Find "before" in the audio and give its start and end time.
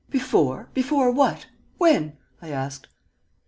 0.09-1.11